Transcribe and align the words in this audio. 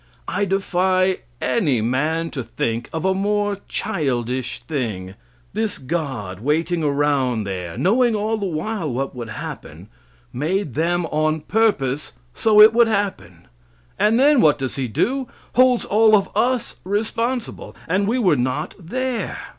I 0.27 0.45
defy 0.45 1.19
any 1.39 1.79
man 1.79 2.31
to 2.31 2.43
think 2.43 2.89
of 2.91 3.05
a 3.05 3.13
more 3.13 3.59
childish 3.67 4.61
thing. 4.61 5.13
This 5.53 5.77
God 5.77 6.39
waiting 6.39 6.83
around 6.83 7.43
there, 7.43 7.77
knowing 7.77 8.15
all 8.15 8.35
the 8.37 8.47
while 8.47 8.91
what 8.91 9.13
would 9.15 9.29
happen, 9.29 9.89
made 10.33 10.73
them 10.73 11.05
on 11.11 11.41
purpose 11.41 12.13
so 12.33 12.59
it 12.59 12.73
would 12.73 12.87
happen; 12.87 13.47
and 13.99 14.19
then 14.19 14.41
what 14.41 14.57
does 14.57 14.75
he 14.75 14.87
do? 14.87 15.27
Holds 15.53 15.85
all 15.85 16.15
of 16.15 16.31
us 16.35 16.77
responsible; 16.83 17.75
and 17.87 18.07
we 18.07 18.17
were 18.17 18.35
not 18.35 18.73
there. 18.79 19.37